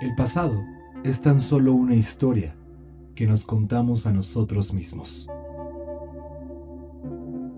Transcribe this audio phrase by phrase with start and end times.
[0.00, 0.64] El pasado
[1.04, 2.56] es tan solo una historia
[3.14, 5.28] que nos contamos a nosotros mismos.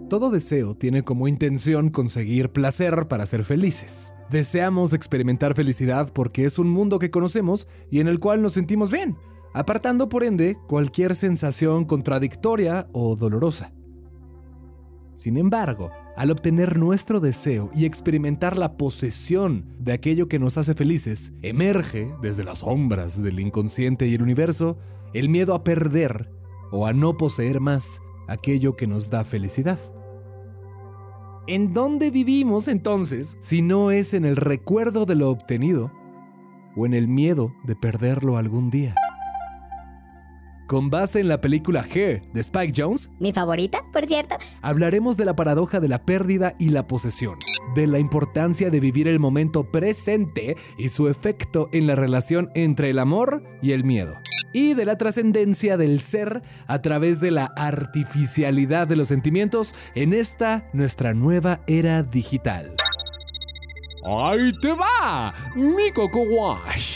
[0.09, 4.13] Todo deseo tiene como intención conseguir placer para ser felices.
[4.31, 8.90] Deseamos experimentar felicidad porque es un mundo que conocemos y en el cual nos sentimos
[8.90, 9.17] bien,
[9.54, 13.72] apartando por ende cualquier sensación contradictoria o dolorosa.
[15.17, 20.74] Sin embargo, al obtener nuestro deseo y experimentar la posesión de aquello que nos hace
[20.74, 24.77] felices, emerge desde las sombras del inconsciente y el universo
[25.14, 26.30] el miedo a perder
[26.70, 29.78] o a no poseer más aquello que nos da felicidad.
[31.46, 35.91] ¿En dónde vivimos entonces si no es en el recuerdo de lo obtenido
[36.77, 38.94] o en el miedo de perderlo algún día?
[40.66, 44.34] Con base en la película Hair de Spike Jones, Mi favorita, por cierto.
[44.62, 47.39] hablaremos de la paradoja de la pérdida y la posesión,
[47.77, 52.91] de la importancia de vivir el momento presente y su efecto en la relación entre
[52.91, 54.14] el amor y el miedo,
[54.53, 60.12] y de la trascendencia del ser a través de la artificialidad de los sentimientos en
[60.12, 62.75] esta nuestra nueva era digital.
[64.05, 65.33] ¡Ahí te va!
[65.55, 66.95] ¡Mi Coco Wash!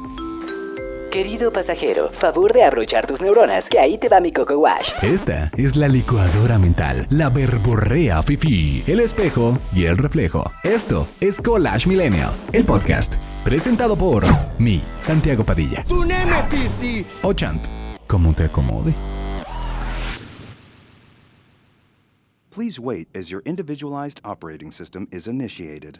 [1.11, 4.93] Querido pasajero, favor de abrochar tus neuronas, que ahí te va mi Coco Wash.
[5.01, 10.49] Esta es la licuadora mental, la verborrea fifi, el espejo y el reflejo.
[10.63, 14.23] Esto es Collage Millennial, el podcast, presentado por
[14.57, 15.83] mí, Santiago Padilla.
[15.83, 17.05] ¡Tu némesis, sí!
[17.23, 17.67] O Chant,
[18.07, 18.93] como te acomode.
[22.55, 25.99] Please wait as your individualized operating system is initiated.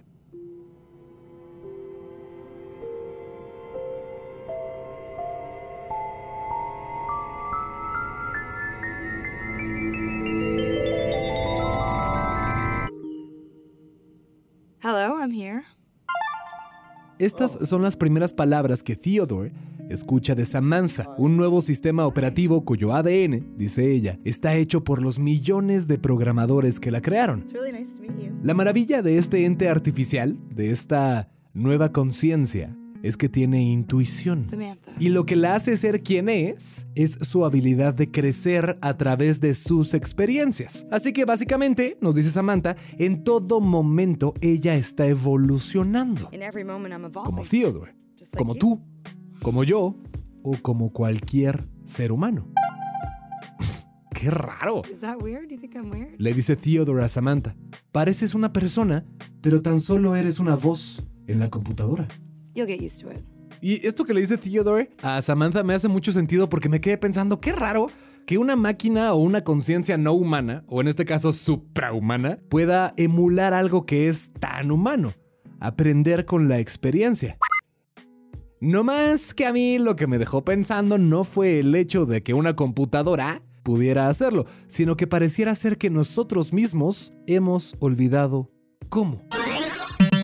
[17.21, 19.51] Estas son las primeras palabras que Theodore
[19.91, 25.19] escucha de Samantha, un nuevo sistema operativo cuyo ADN, dice ella, está hecho por los
[25.19, 27.45] millones de programadores que la crearon.
[28.41, 34.45] La maravilla de este ente artificial, de esta nueva conciencia, es que tiene intuición.
[34.99, 39.39] Y lo que la hace ser quien es, es su habilidad de crecer a través
[39.39, 40.87] de sus experiencias.
[40.91, 46.29] Así que básicamente, nos dice Samantha, en todo momento ella está evolucionando.
[47.25, 47.95] Como Theodore,
[48.37, 48.81] como tú,
[49.41, 49.95] como yo,
[50.43, 52.47] o como cualquier ser humano.
[54.13, 54.81] ¡Qué raro!
[56.17, 57.55] Le dice Theodore a Samantha.
[57.91, 59.05] Pareces una persona,
[59.41, 62.07] pero tan solo eres una voz en la computadora.
[63.61, 66.97] Y esto que le dice Theodore a Samantha me hace mucho sentido porque me quedé
[66.97, 67.87] pensando, qué raro
[68.25, 73.53] que una máquina o una conciencia no humana, o en este caso suprahumana, pueda emular
[73.53, 75.13] algo que es tan humano.
[75.59, 77.37] Aprender con la experiencia.
[78.59, 82.23] No más que a mí lo que me dejó pensando no fue el hecho de
[82.23, 88.51] que una computadora pudiera hacerlo, sino que pareciera ser que nosotros mismos hemos olvidado
[88.89, 89.23] cómo.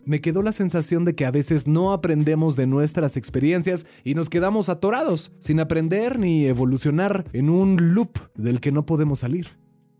[0.08, 4.30] Me quedó la sensación de que a veces no aprendemos de nuestras experiencias y nos
[4.30, 9.58] quedamos atorados, sin aprender ni evolucionar en un loop del que no podemos salir.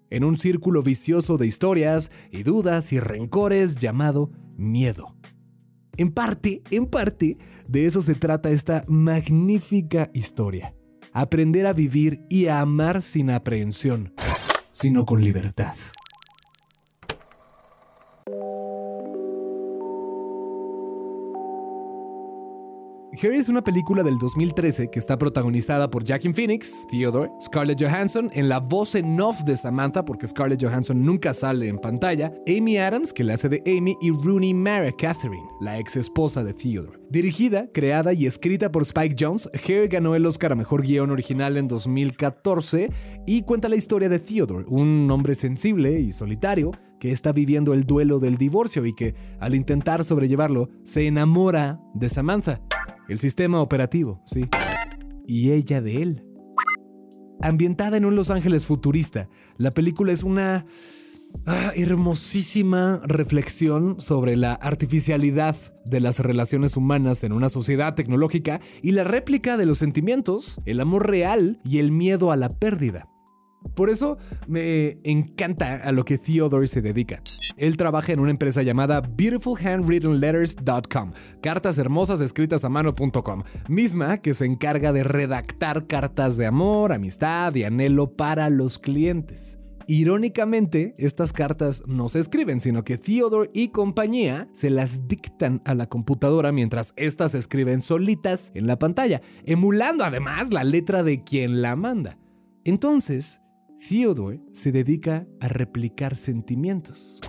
[0.09, 5.15] En un círculo vicioso de historias y dudas y rencores llamado miedo.
[5.99, 7.37] En parte, en parte,
[7.69, 10.75] de eso se trata esta magnífica historia.
[11.13, 14.15] Aprender a vivir y a amar sin aprehensión,
[14.71, 15.75] sino con libertad.
[23.21, 28.31] Here es una película del 2013 que está protagonizada por Jackie Phoenix, Theodore, Scarlett Johansson
[28.33, 32.79] en la voz en off de Samantha, porque Scarlett Johansson nunca sale en pantalla, Amy
[32.79, 37.01] Adams, que le hace de Amy, y Rooney Mara Catherine, la ex esposa de Theodore.
[37.11, 41.57] Dirigida, creada y escrita por Spike Jones, Here ganó el Oscar a Mejor Guión Original
[41.57, 42.89] en 2014
[43.27, 47.83] y cuenta la historia de Theodore, un hombre sensible y solitario que está viviendo el
[47.83, 52.61] duelo del divorcio y que, al intentar sobrellevarlo, se enamora de Samantha.
[53.09, 54.49] El sistema operativo, sí.
[55.27, 56.25] Y ella de él.
[57.41, 60.67] Ambientada en un Los Ángeles futurista, la película es una
[61.47, 65.57] ah, hermosísima reflexión sobre la artificialidad
[65.87, 70.81] de las relaciones humanas en una sociedad tecnológica y la réplica de los sentimientos, el
[70.81, 73.09] amor real y el miedo a la pérdida.
[73.75, 77.23] Por eso me encanta a lo que Theodore se dedica.
[77.57, 81.13] Él trabaja en una empresa llamada beautifulhandwrittenletters.com,
[81.43, 87.55] cartas hermosas escritas a mano.com, misma que se encarga de redactar cartas de amor, amistad
[87.57, 89.59] y anhelo para los clientes.
[89.91, 95.75] Irónicamente, estas cartas no se escriben, sino que Theodore y compañía se las dictan a
[95.75, 101.25] la computadora mientras éstas se escriben solitas en la pantalla, emulando además la letra de
[101.25, 102.19] quien la manda.
[102.65, 103.41] Entonces,
[103.79, 107.21] Theodore se dedica a replicar sentimientos.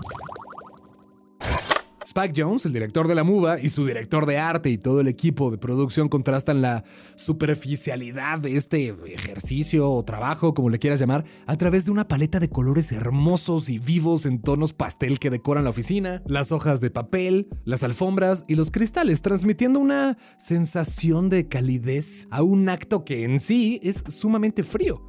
[2.04, 5.08] Spike Jones, el director de la MUVA, y su director de arte y todo el
[5.08, 6.84] equipo de producción contrastan la
[7.16, 12.40] superficialidad de este ejercicio o trabajo, como le quieras llamar, a través de una paleta
[12.40, 16.90] de colores hermosos y vivos en tonos pastel que decoran la oficina, las hojas de
[16.90, 23.24] papel, las alfombras y los cristales, transmitiendo una sensación de calidez a un acto que
[23.24, 25.09] en sí es sumamente frío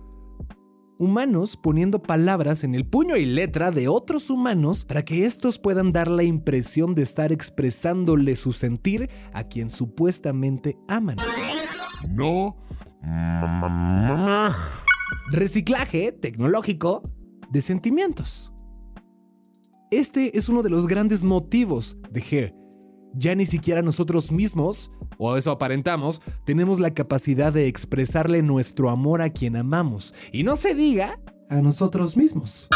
[1.00, 5.93] humanos poniendo palabras en el puño y letra de otros humanos para que estos puedan
[5.93, 11.17] dar la impresión de estar expresándole su sentir a quien supuestamente aman.
[12.11, 12.55] No.
[15.32, 17.02] Reciclaje tecnológico
[17.50, 18.52] de sentimientos.
[19.91, 22.60] Este es uno de los grandes motivos de Hair.
[23.15, 29.21] Ya ni siquiera nosotros mismos, o eso aparentamos, tenemos la capacidad de expresarle nuestro amor
[29.21, 30.15] a quien amamos.
[30.33, 31.19] Y no se diga
[31.49, 32.69] a nosotros mismos.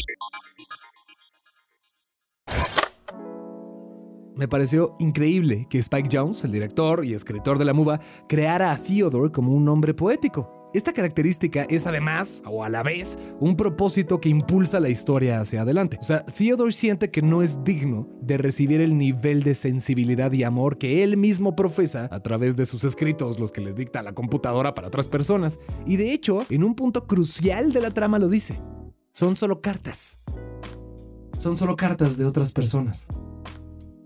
[4.36, 8.76] Me pareció increíble que Spike Jones, el director y escritor de la MUVA, creara a
[8.76, 10.63] Theodore como un hombre poético.
[10.74, 15.62] Esta característica es además, o a la vez, un propósito que impulsa la historia hacia
[15.62, 15.98] adelante.
[16.00, 20.42] O sea, Theodore siente que no es digno de recibir el nivel de sensibilidad y
[20.42, 24.14] amor que él mismo profesa a través de sus escritos, los que le dicta la
[24.14, 25.60] computadora para otras personas.
[25.86, 28.60] Y de hecho, en un punto crucial de la trama lo dice.
[29.12, 30.18] Son solo cartas.
[31.38, 33.06] Son solo cartas de otras personas.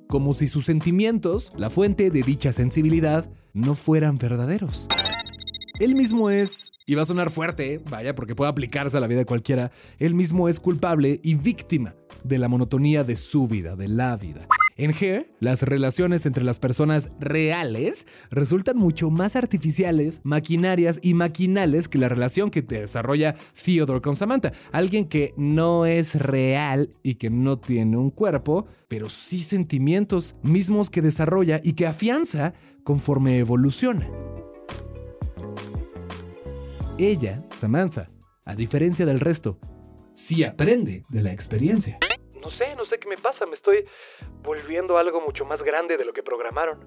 [0.07, 4.87] Como si sus sentimientos, la fuente de dicha sensibilidad, no fueran verdaderos.
[5.79, 9.21] Él mismo es, y va a sonar fuerte, vaya, porque puede aplicarse a la vida
[9.21, 9.71] de cualquiera,
[10.01, 11.95] él mismo es culpable y víctima
[12.25, 14.49] de la monotonía de su vida, de la vida.
[14.77, 21.89] En Hair, las relaciones entre las personas reales resultan mucho más artificiales, maquinarias y maquinales
[21.89, 23.35] que la relación que desarrolla
[23.65, 24.53] Theodore con Samantha.
[24.73, 30.91] Alguien que no es real y que no tiene un cuerpo, pero sí sentimientos mismos
[30.91, 32.55] que desarrolla y que afianza
[32.85, 34.09] conforme evoluciona.
[37.01, 38.11] Ella, Samantha,
[38.45, 39.61] a diferencia del resto,
[40.15, 41.97] sí aprende de la experiencia.
[42.43, 43.85] No sé, no sé qué me pasa, me estoy
[44.43, 46.81] volviendo algo mucho más grande de lo que programaron.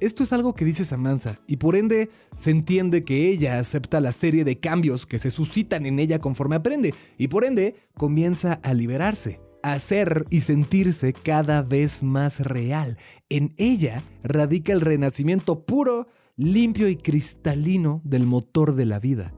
[0.00, 4.12] Esto es algo que dice Samantha, y por ende se entiende que ella acepta la
[4.12, 8.72] serie de cambios que se suscitan en ella conforme aprende, y por ende comienza a
[8.72, 12.96] liberarse, a ser y sentirse cada vez más real.
[13.28, 19.32] En ella radica el renacimiento puro limpio y cristalino del motor de la vida.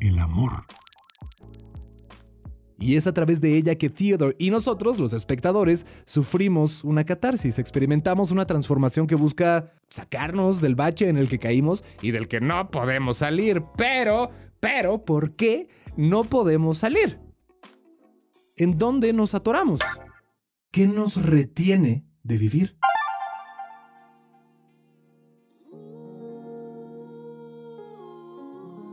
[0.00, 0.64] El amor.
[2.78, 7.58] Y es a través de ella que Theodore y nosotros, los espectadores, sufrimos una catarsis,
[7.58, 12.40] experimentamos una transformación que busca sacarnos del bache en el que caímos y del que
[12.40, 13.62] no podemos salir.
[13.76, 17.18] Pero, pero, ¿por qué no podemos salir?
[18.56, 19.80] ¿En dónde nos atoramos?
[20.70, 22.78] ¿Qué nos retiene de vivir?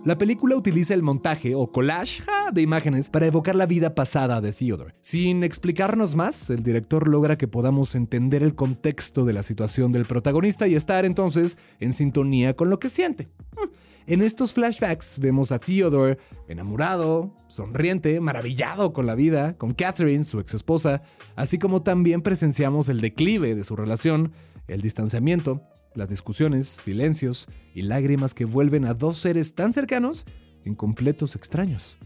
[0.07, 2.23] La película utiliza el montaje o collage
[2.53, 4.93] de imágenes para evocar la vida pasada de Theodore.
[5.01, 10.05] Sin explicarnos más, el director logra que podamos entender el contexto de la situación del
[10.05, 13.27] protagonista y estar entonces en sintonía con lo que siente.
[13.51, 13.67] Hmm.
[14.05, 20.39] En estos flashbacks vemos a Theodore enamorado, sonriente, maravillado con la vida, con Catherine, su
[20.39, 21.01] ex esposa,
[21.35, 24.31] así como también presenciamos el declive de su relación,
[24.69, 25.63] el distanciamiento
[25.95, 30.25] las discusiones, silencios y lágrimas que vuelven a dos seres tan cercanos
[30.63, 31.97] en completos extraños.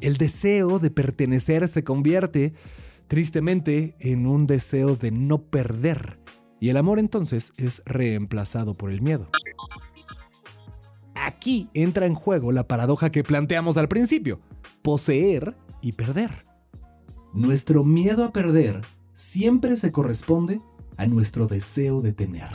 [0.00, 2.54] El deseo de pertenecer se convierte,
[3.06, 6.18] tristemente, en un deseo de no perder,
[6.58, 9.28] y el amor entonces es reemplazado por el miedo.
[11.14, 14.40] Aquí entra en juego la paradoja que planteamos al principio,
[14.82, 16.46] poseer y perder.
[17.34, 18.80] Nuestro miedo a perder
[19.14, 20.60] siempre se corresponde
[21.00, 22.48] a nuestro deseo de tener.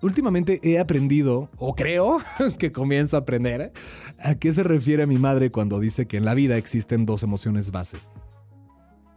[0.00, 2.16] Últimamente he aprendido, o creo
[2.58, 3.72] que comienzo a aprender,
[4.18, 7.70] a qué se refiere mi madre cuando dice que en la vida existen dos emociones
[7.70, 7.98] base.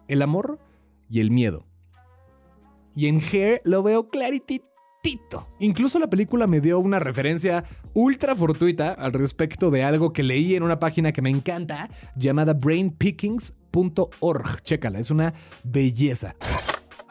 [0.10, 0.60] El amor
[1.10, 1.66] y el miedo.
[2.96, 4.68] Y en Hair lo veo claritito.
[5.60, 7.64] Incluso la película me dio una referencia
[7.94, 12.52] ultra fortuita al respecto de algo que leí en una página que me encanta llamada
[12.54, 14.62] brainpickings.org.
[14.64, 16.36] Chécala, es una belleza.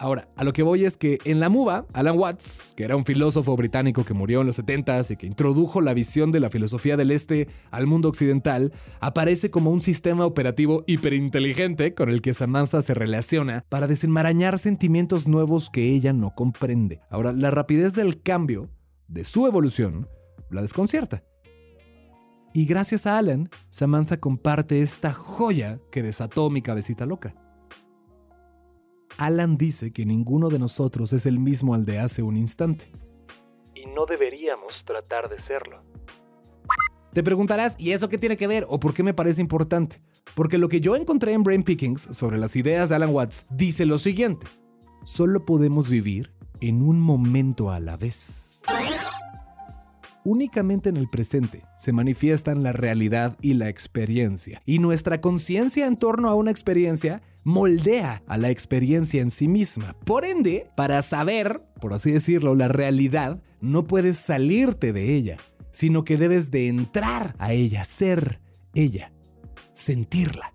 [0.00, 3.04] Ahora, a lo que voy es que en la MUBA, Alan Watts, que era un
[3.04, 6.96] filósofo británico que murió en los 70s y que introdujo la visión de la filosofía
[6.96, 12.80] del este al mundo occidental, aparece como un sistema operativo hiperinteligente con el que Samantha
[12.80, 17.00] se relaciona para desenmarañar sentimientos nuevos que ella no comprende.
[17.10, 18.70] Ahora, la rapidez del cambio,
[19.08, 20.08] de su evolución,
[20.48, 21.24] la desconcierta.
[22.54, 27.34] Y gracias a Alan, Samantha comparte esta joya que desató mi cabecita loca.
[29.18, 32.90] Alan dice que ninguno de nosotros es el mismo al de hace un instante.
[33.74, 35.82] Y no deberíamos tratar de serlo.
[37.12, 40.00] Te preguntarás, ¿y eso qué tiene que ver o por qué me parece importante?
[40.36, 43.86] Porque lo que yo encontré en Brain Pickings sobre las ideas de Alan Watts dice
[43.86, 44.46] lo siguiente.
[45.02, 48.62] Solo podemos vivir en un momento a la vez.
[50.24, 55.96] Únicamente en el presente se manifiestan la realidad y la experiencia, y nuestra conciencia en
[55.96, 59.96] torno a una experiencia moldea a la experiencia en sí misma.
[60.04, 65.38] Por ende, para saber, por así decirlo, la realidad, no puedes salirte de ella,
[65.70, 68.42] sino que debes de entrar a ella, ser
[68.74, 69.12] ella,
[69.72, 70.52] sentirla.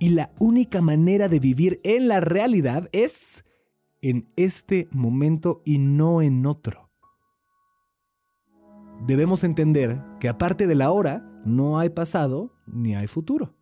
[0.00, 3.44] Y la única manera de vivir en la realidad es
[4.00, 6.90] en este momento y no en otro.
[9.06, 13.54] Debemos entender que aparte de la hora, no hay pasado ni hay futuro.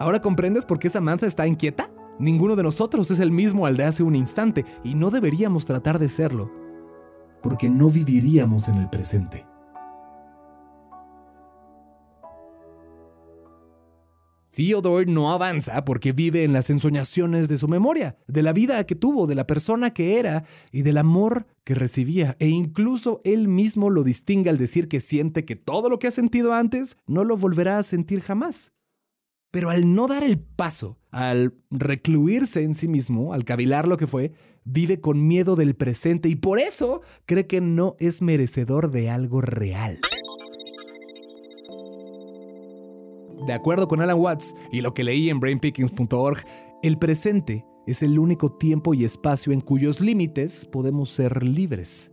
[0.00, 1.90] ¿Ahora comprendes por qué Samantha está inquieta?
[2.18, 5.98] Ninguno de nosotros es el mismo al de hace un instante y no deberíamos tratar
[5.98, 6.50] de serlo,
[7.42, 9.46] porque no viviríamos en el presente.
[14.52, 18.94] Theodore no avanza porque vive en las ensoñaciones de su memoria, de la vida que
[18.94, 23.90] tuvo, de la persona que era y del amor que recibía, e incluso él mismo
[23.90, 27.36] lo distingue al decir que siente que todo lo que ha sentido antes no lo
[27.36, 28.72] volverá a sentir jamás.
[29.50, 34.06] Pero al no dar el paso, al recluirse en sí mismo, al cavilar lo que
[34.06, 34.32] fue,
[34.64, 39.40] vive con miedo del presente y por eso cree que no es merecedor de algo
[39.40, 40.00] real.
[43.46, 46.44] De acuerdo con Alan Watts y lo que leí en brainpickings.org,
[46.82, 52.12] el presente es el único tiempo y espacio en cuyos límites podemos ser libres.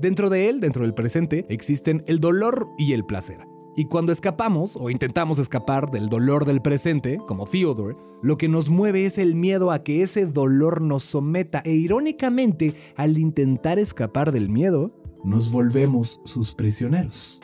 [0.00, 3.51] Dentro de él, dentro del presente, existen el dolor y el placer.
[3.74, 8.68] Y cuando escapamos o intentamos escapar del dolor del presente, como Theodore, lo que nos
[8.68, 14.30] mueve es el miedo a que ese dolor nos someta e irónicamente, al intentar escapar
[14.30, 14.92] del miedo,
[15.24, 17.40] nos volvemos sus prisioneros.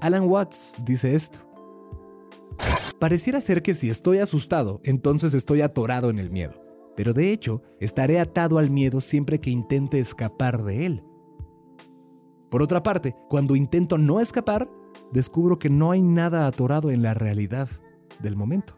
[0.00, 1.38] Alan Watts dice esto.
[2.98, 6.54] Pareciera ser que si estoy asustado, entonces estoy atorado en el miedo.
[6.96, 11.04] Pero de hecho, estaré atado al miedo siempre que intente escapar de él.
[12.50, 14.68] Por otra parte, cuando intento no escapar,
[15.12, 17.68] descubro que no hay nada atorado en la realidad
[18.20, 18.76] del momento.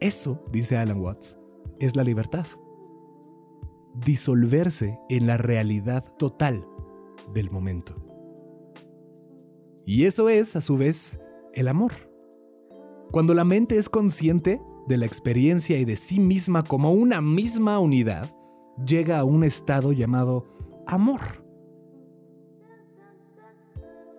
[0.00, 1.38] Eso, dice Alan Watts,
[1.80, 2.46] es la libertad.
[3.94, 6.66] Disolverse en la realidad total
[7.32, 7.94] del momento.
[9.86, 11.18] Y eso es, a su vez,
[11.54, 11.92] el amor.
[13.12, 17.78] Cuando la mente es consciente de la experiencia y de sí misma como una misma
[17.78, 18.34] unidad,
[18.84, 20.44] llega a un estado llamado
[20.86, 21.45] amor.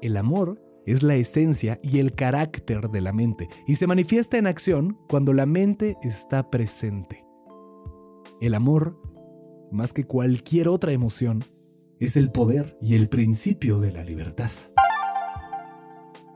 [0.01, 4.47] El amor es la esencia y el carácter de la mente y se manifiesta en
[4.47, 7.25] acción cuando la mente está presente.
[8.39, 9.01] El amor,
[9.71, 11.43] más que cualquier otra emoción,
[11.99, 14.51] es el poder y el principio de la libertad.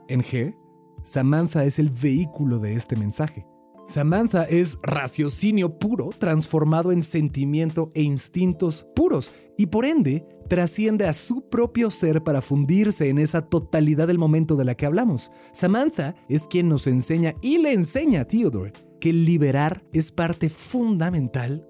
[0.08, 0.56] En G,
[1.04, 3.46] Samantha es el vehículo de este mensaje.
[3.84, 11.12] Samantha es raciocinio puro transformado en sentimiento e instintos puros y por ende trasciende a
[11.12, 15.30] su propio ser para fundirse en esa totalidad del momento de la que hablamos.
[15.52, 21.66] Samantha es quien nos enseña y le enseña a Theodore que liberar es parte fundamental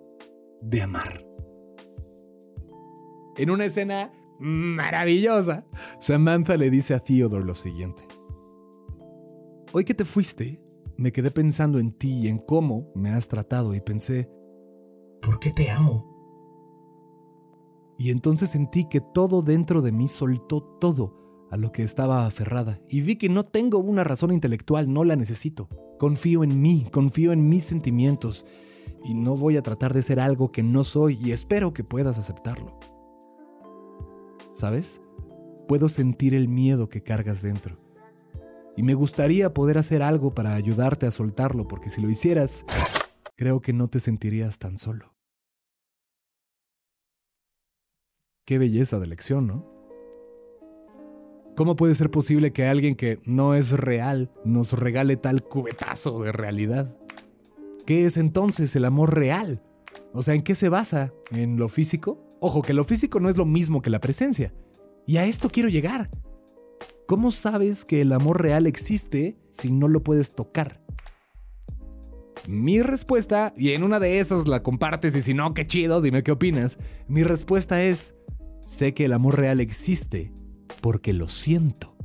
[0.60, 1.24] de amar.
[3.36, 5.64] En una escena maravillosa,
[5.98, 8.02] Samantha le dice a Theodore lo siguiente.
[9.72, 10.61] Hoy que te fuiste,
[11.02, 14.30] me quedé pensando en ti y en cómo me has tratado y pensé,
[15.20, 16.06] ¿por qué te amo?
[17.98, 22.80] Y entonces sentí que todo dentro de mí soltó todo a lo que estaba aferrada
[22.88, 25.68] y vi que no tengo una razón intelectual, no la necesito.
[25.98, 28.46] Confío en mí, confío en mis sentimientos
[29.04, 32.16] y no voy a tratar de ser algo que no soy y espero que puedas
[32.16, 32.78] aceptarlo.
[34.54, 35.00] ¿Sabes?
[35.66, 37.81] Puedo sentir el miedo que cargas dentro.
[38.76, 42.64] Y me gustaría poder hacer algo para ayudarte a soltarlo, porque si lo hicieras,
[43.36, 45.14] creo que no te sentirías tan solo.
[48.46, 49.72] Qué belleza de lección, ¿no?
[51.54, 56.32] ¿Cómo puede ser posible que alguien que no es real nos regale tal cubetazo de
[56.32, 56.96] realidad?
[57.84, 59.62] ¿Qué es entonces el amor real?
[60.14, 61.12] O sea, ¿en qué se basa?
[61.30, 62.36] ¿En lo físico?
[62.40, 64.54] Ojo, que lo físico no es lo mismo que la presencia.
[65.06, 66.10] Y a esto quiero llegar.
[67.12, 70.80] ¿Cómo sabes que el amor real existe si no lo puedes tocar?
[72.48, 76.22] Mi respuesta, y en una de esas la compartes y si no, qué chido, dime
[76.22, 76.78] qué opinas.
[77.08, 78.14] Mi respuesta es,
[78.64, 80.32] sé que el amor real existe
[80.80, 81.98] porque lo siento.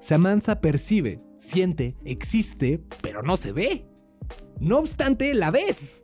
[0.00, 3.86] Samantha percibe, siente, existe, pero no se ve.
[4.58, 6.02] No obstante, la ves.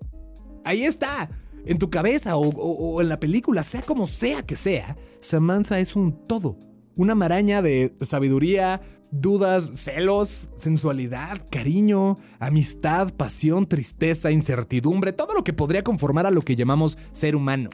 [0.65, 1.29] Ahí está.
[1.67, 5.97] En tu cabeza o, o, en la película, sea como sea que sea, Samantha es
[5.97, 6.57] un todo.
[6.97, 15.53] Una maraña de sabiduría, dudas, celos, sensualidad, cariño, amistad, pasión, tristeza, incertidumbre, todo lo que
[15.53, 17.71] podría conformar a lo que llamamos ser humano.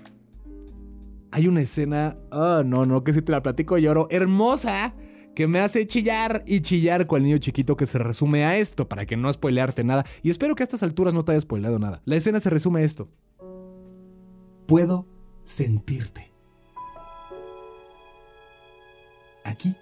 [1.32, 4.94] Hay una escena, oh no, no, que si te la platico lloro, hermosa,
[5.34, 8.88] que me hace chillar y chillar con el niño chiquito que se resume a esto,
[8.88, 10.04] para que no spoilearte nada.
[10.22, 12.02] Y espero que a estas alturas no te haya spoileado nada.
[12.04, 13.08] La escena se resume a esto.
[14.66, 15.06] Puedo
[15.44, 16.29] sentirte.
[19.44, 19.75] Aquí.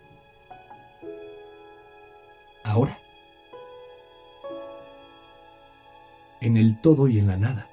[2.64, 2.98] Ahora.
[6.40, 7.68] En el todo y en la nada.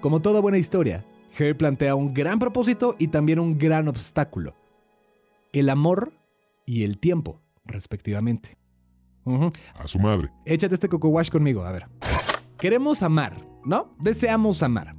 [0.00, 1.04] Como toda buena historia,
[1.34, 4.54] Harry plantea un gran propósito y también un gran obstáculo.
[5.52, 6.12] El amor
[6.66, 8.58] y el tiempo, respectivamente.
[9.74, 10.30] A su madre.
[10.44, 11.86] Échate este coco wash conmigo, a ver.
[12.58, 13.34] Queremos amar,
[13.64, 13.94] ¿no?
[13.98, 14.94] Deseamos amar.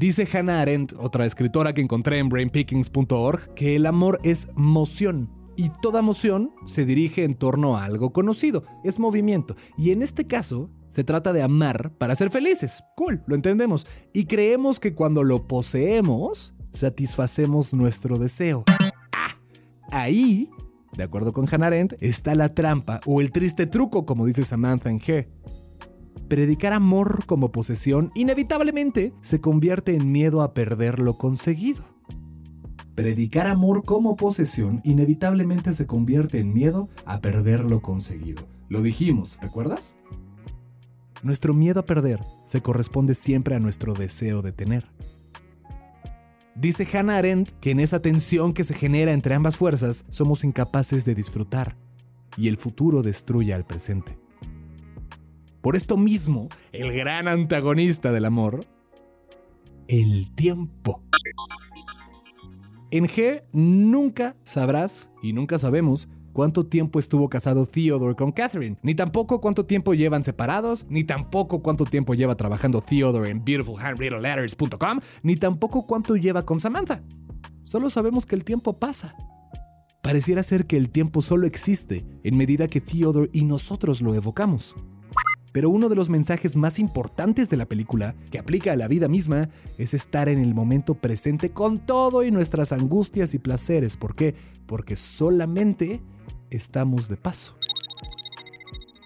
[0.00, 5.28] Dice Hannah Arendt, otra escritora que encontré en brainpickings.org, que el amor es moción.
[5.58, 9.56] Y toda moción se dirige en torno a algo conocido, es movimiento.
[9.76, 12.82] Y en este caso, se trata de amar para ser felices.
[12.96, 13.86] Cool, lo entendemos.
[14.14, 18.64] Y creemos que cuando lo poseemos, satisfacemos nuestro deseo.
[19.12, 19.36] Ah,
[19.90, 20.48] ahí,
[20.96, 24.88] de acuerdo con Hannah Arendt, está la trampa o el triste truco, como dice Samantha
[24.88, 25.28] en Her.
[26.30, 31.82] Predicar amor como posesión inevitablemente se convierte en miedo a perder lo conseguido.
[32.94, 38.46] Predicar amor como posesión inevitablemente se convierte en miedo a perder lo conseguido.
[38.68, 39.98] Lo dijimos, ¿recuerdas?
[41.24, 44.86] Nuestro miedo a perder se corresponde siempre a nuestro deseo de tener.
[46.54, 51.04] Dice Hannah Arendt que en esa tensión que se genera entre ambas fuerzas somos incapaces
[51.04, 51.76] de disfrutar
[52.36, 54.16] y el futuro destruye al presente.
[55.60, 58.66] Por esto mismo, el gran antagonista del amor,
[59.88, 61.02] el tiempo.
[62.90, 68.94] En G nunca sabrás y nunca sabemos cuánto tiempo estuvo casado Theodore con Catherine, ni
[68.94, 75.36] tampoco cuánto tiempo llevan separados, ni tampoco cuánto tiempo lleva trabajando Theodore en beautifulhandwrittenletters.com, ni
[75.36, 77.02] tampoco cuánto lleva con Samantha.
[77.64, 79.14] Solo sabemos que el tiempo pasa.
[80.02, 84.74] Pareciera ser que el tiempo solo existe en medida que Theodore y nosotros lo evocamos.
[85.52, 89.08] Pero uno de los mensajes más importantes de la película, que aplica a la vida
[89.08, 93.96] misma, es estar en el momento presente con todo y nuestras angustias y placeres.
[93.96, 94.34] ¿Por qué?
[94.66, 96.00] Porque solamente
[96.50, 97.56] estamos de paso.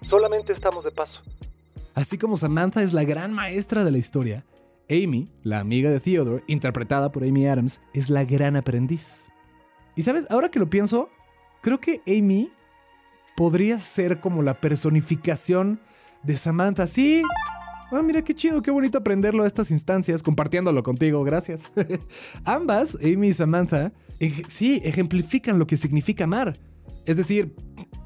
[0.01, 1.23] Solamente estamos de paso.
[1.95, 4.45] Así como Samantha es la gran maestra de la historia,
[4.89, 9.31] Amy, la amiga de Theodore, interpretada por Amy Adams, es la gran aprendiz.
[9.95, 11.09] Y sabes, ahora que lo pienso,
[11.61, 12.51] creo que Amy
[13.35, 15.79] podría ser como la personificación
[16.25, 16.87] de Samantha.
[16.87, 17.21] Sí.
[17.91, 21.71] Ah, mira qué chido, qué bonito aprenderlo a estas instancias, compartiéndolo contigo, gracias.
[22.43, 23.93] Ambas, Amy y Samantha,
[24.47, 26.59] sí, ejemplifican lo que significa amar.
[27.05, 27.55] Es decir,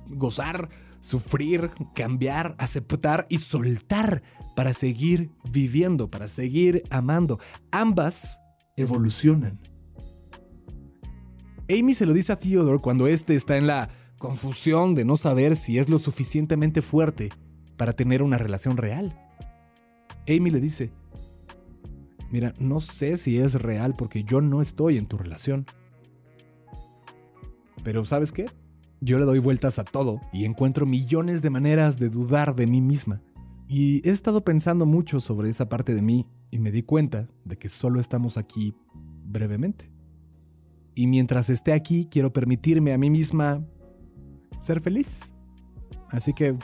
[0.09, 4.21] gozar, sufrir, cambiar, aceptar y soltar
[4.55, 7.39] para seguir viviendo, para seguir amando.
[7.71, 8.41] Ambas
[8.75, 9.59] evolucionan.
[11.69, 15.55] Amy se lo dice a Theodore cuando este está en la confusión de no saber
[15.55, 17.29] si es lo suficientemente fuerte
[17.79, 19.17] para tener una relación real.
[20.27, 20.91] Amy le dice,
[22.29, 25.65] mira, no sé si es real porque yo no estoy en tu relación.
[27.81, 28.47] Pero ¿sabes qué?
[28.99, 32.81] Yo le doy vueltas a todo y encuentro millones de maneras de dudar de mí
[32.81, 33.21] misma.
[33.69, 37.57] Y he estado pensando mucho sobre esa parte de mí y me di cuenta de
[37.57, 38.75] que solo estamos aquí
[39.23, 39.89] brevemente.
[40.95, 43.65] Y mientras esté aquí, quiero permitirme a mí misma
[44.59, 45.33] ser feliz.
[46.09, 46.57] Así que,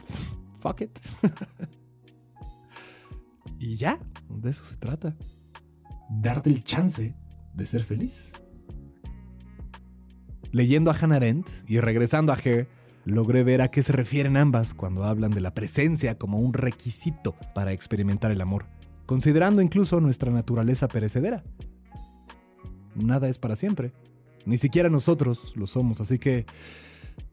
[0.65, 0.99] fuck it.
[3.59, 3.99] y ya,
[4.29, 5.15] de eso se trata.
[6.09, 7.15] Darte el chance
[7.53, 8.33] de ser feliz.
[10.51, 12.67] Leyendo a Hannah Arendt y regresando a Her,
[13.03, 17.35] logré ver a qué se refieren ambas cuando hablan de la presencia como un requisito
[17.53, 18.65] para experimentar el amor,
[19.05, 21.43] considerando incluso nuestra naturaleza perecedera.
[22.95, 23.91] Nada es para siempre.
[24.45, 26.45] Ni siquiera nosotros lo somos, así que...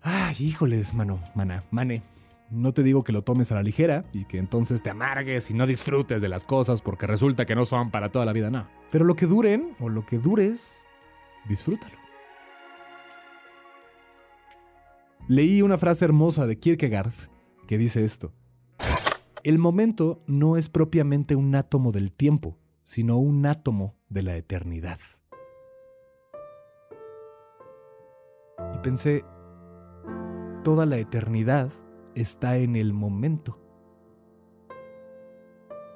[0.00, 2.02] Ay, híjoles, mano, mana, mane.
[2.52, 5.54] No te digo que lo tomes a la ligera y que entonces te amargues y
[5.54, 8.68] no disfrutes de las cosas porque resulta que no son para toda la vida, no.
[8.90, 10.84] Pero lo que duren o lo que dures,
[11.48, 11.96] disfrútalo.
[15.28, 17.14] Leí una frase hermosa de Kierkegaard
[17.66, 18.34] que dice esto.
[19.44, 24.98] El momento no es propiamente un átomo del tiempo, sino un átomo de la eternidad.
[28.74, 29.24] Y pensé,
[30.62, 31.72] toda la eternidad
[32.14, 33.58] está en el momento.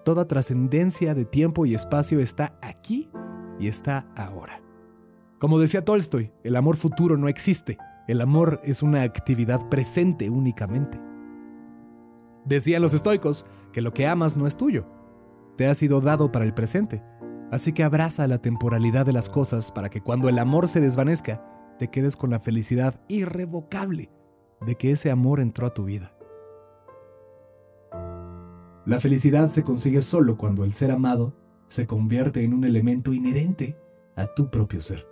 [0.05, 3.11] Toda trascendencia de tiempo y espacio está aquí
[3.59, 4.63] y está ahora.
[5.39, 11.01] Como decía Tolstoy, el amor futuro no existe, el amor es una actividad presente únicamente.
[12.45, 14.87] Decían los estoicos que lo que amas no es tuyo,
[15.57, 17.03] te ha sido dado para el presente,
[17.51, 21.45] así que abraza la temporalidad de las cosas para que cuando el amor se desvanezca,
[21.79, 24.11] te quedes con la felicidad irrevocable
[24.65, 26.17] de que ese amor entró a tu vida.
[28.87, 31.35] La felicidad se consigue solo cuando el ser amado
[31.69, 33.77] se convierte en un elemento inherente
[34.15, 35.07] a tu propio ser.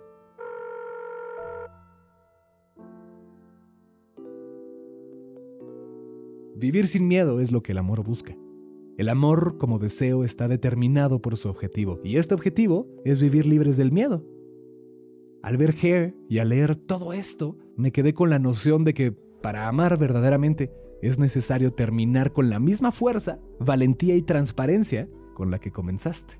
[6.55, 8.33] Vivir sin miedo es lo que el amor busca.
[8.97, 13.75] El amor como deseo está determinado por su objetivo, y este objetivo es vivir libres
[13.75, 14.23] del miedo.
[15.43, 19.24] Al ver Hair y al leer todo esto, me quedé con la noción de que
[19.45, 20.71] para amar verdaderamente
[21.03, 26.39] es necesario terminar con la misma fuerza, valentía y transparencia con la que comenzaste.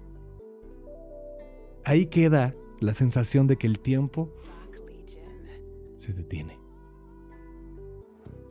[1.84, 4.34] Ahí queda la sensación de que el tiempo
[5.98, 6.58] se detiene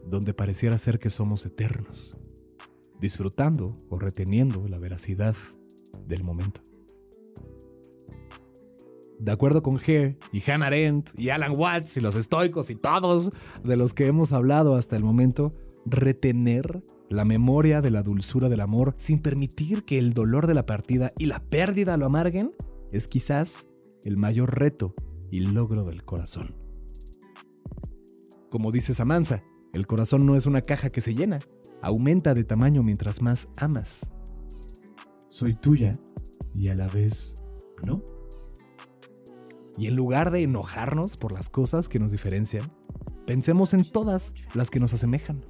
[0.06, 2.16] donde pareciera ser que somos eternos,
[3.00, 5.34] disfrutando o reteniendo la veracidad
[6.06, 6.60] del momento.
[9.24, 13.30] De acuerdo con Hare y Hannah Arendt y Alan Watts y los estoicos y todos
[13.64, 15.50] de los que hemos hablado hasta el momento,
[15.86, 20.66] retener la memoria de la dulzura del amor sin permitir que el dolor de la
[20.66, 22.52] partida y la pérdida lo amarguen
[22.92, 23.66] es quizás
[24.02, 24.94] el mayor reto
[25.30, 26.54] y logro del corazón.
[28.50, 31.40] Como dice Samantha, el corazón no es una caja que se llena,
[31.80, 34.12] aumenta de tamaño mientras más amas.
[35.30, 35.92] Soy tuya
[36.54, 37.36] y a la vez
[37.86, 38.13] no.
[39.76, 42.72] Y en lugar de enojarnos por las cosas que nos diferencian,
[43.26, 45.44] pensemos en todas las que nos asemejan.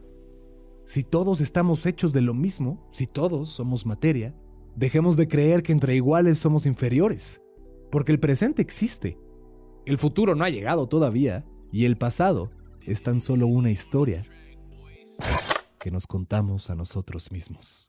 [0.86, 4.34] Si todos estamos hechos de lo mismo, si todos somos materia,
[4.76, 7.42] dejemos de creer que entre iguales somos inferiores,
[7.90, 9.18] porque el presente existe,
[9.86, 12.50] el futuro no ha llegado todavía y el pasado
[12.82, 14.24] es tan solo una historia
[15.78, 17.88] que nos contamos a nosotros mismos.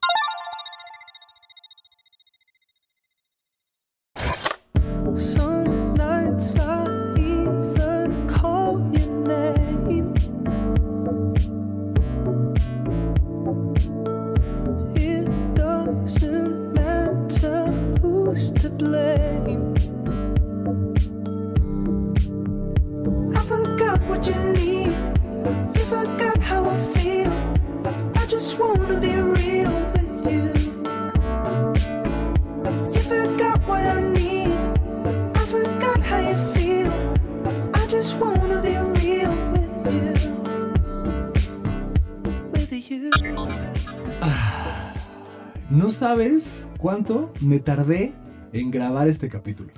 [45.76, 48.14] No sabes cuánto me tardé
[48.54, 49.74] en grabar este capítulo.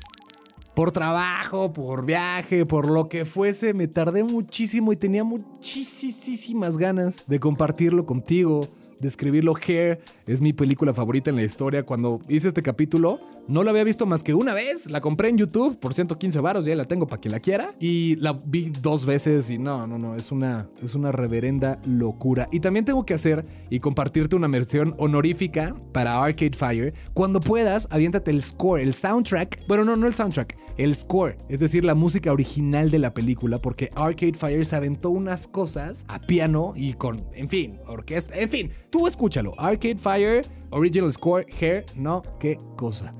[0.76, 7.24] Por trabajo, por viaje, por lo que fuese, me tardé muchísimo y tenía muchísimas ganas
[7.26, 8.60] de compartirlo contigo,
[9.00, 9.54] describirlo.
[9.66, 11.84] Hair es mi película favorita en la historia.
[11.84, 14.90] Cuando hice este capítulo, no la había visto más que una vez.
[14.90, 17.74] La compré en YouTube por 115 varos, ya la tengo para quien la quiera.
[17.80, 22.48] Y la vi dos veces y no, no, no, es una, es una reverenda locura.
[22.52, 26.94] Y también tengo que hacer y compartirte una mención honorífica para Arcade Fire.
[27.14, 29.66] Cuando puedas, aviéntate el score, el soundtrack.
[29.66, 33.58] Bueno, no, no el soundtrack, el score, es decir, la música original de la película,
[33.58, 38.50] porque Arcade Fire se aventó unas cosas a piano y con, en fin, orquesta, en
[38.50, 39.54] fin, tú escúchalo.
[39.58, 43.14] Arcade Fire, Original Score, Hair, no, qué cosa.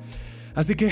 [0.55, 0.91] Así que,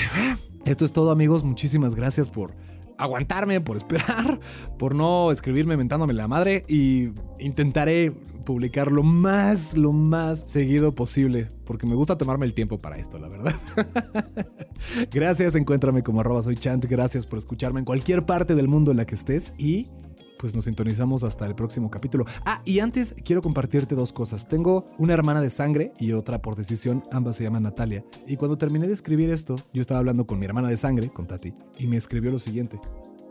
[0.65, 2.55] esto es todo amigos, muchísimas gracias por
[2.97, 4.39] aguantarme, por esperar,
[4.79, 7.09] por no escribirme mentándome la madre y
[7.39, 8.11] intentaré
[8.45, 13.19] publicar lo más, lo más seguido posible, porque me gusta tomarme el tiempo para esto,
[13.19, 13.53] la verdad.
[15.11, 16.41] gracias, encuéntrame como arroba
[16.89, 19.87] gracias por escucharme en cualquier parte del mundo en la que estés y
[20.37, 22.25] pues nos sintonizamos hasta el próximo capítulo.
[22.45, 24.47] Ah, y antes quiero compartirte dos cosas.
[24.47, 28.05] Tengo una hermana de sangre y otra por decisión, ambas se llaman Natalia.
[28.27, 31.27] Y cuando terminé de escribir esto, yo estaba hablando con mi hermana de sangre, con
[31.27, 32.79] Tati, y me escribió lo siguiente.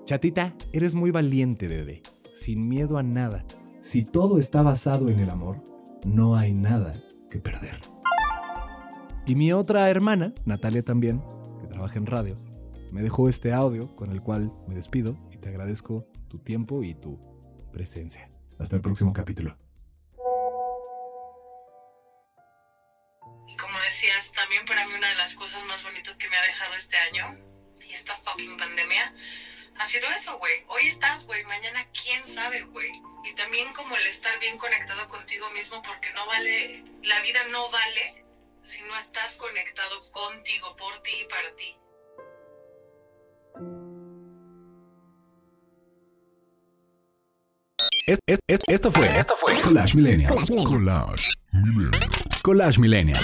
[0.05, 2.03] Chatita, eres muy valiente, bebé,
[2.35, 3.45] sin miedo a nada.
[3.81, 5.63] Si todo está basado en el amor,
[6.05, 6.95] no hay nada
[7.31, 7.81] que perder.
[9.27, 11.23] Y mi otra hermana, Natalia también,
[11.61, 12.37] que trabaja en radio,
[12.93, 16.95] me dejó este audio con el cual me despido y te agradezco tu tiempo y
[16.95, 17.19] tu
[17.73, 18.31] presencia.
[18.59, 19.57] Hasta el próximo capítulo.
[23.59, 26.75] Como decías, también para mí una de las cosas más bonitas que me ha dejado
[26.75, 27.39] este año
[27.87, 29.15] y esta fucking pandemia
[29.79, 30.65] ha sido eso, güey.
[30.69, 31.45] Hoy estás, güey.
[31.45, 32.91] Mañana quién sabe, güey.
[33.25, 37.69] Y también como el estar bien conectado contigo mismo porque no vale, la vida no
[37.71, 38.25] vale
[38.63, 41.77] si no estás conectado contigo, por ti y para ti.
[48.07, 50.33] Es- es- es- esto fue, esto fue Collage Millennial.
[50.37, 50.53] Collage
[51.53, 51.93] Millennial.
[52.43, 53.21] Collage Millennial.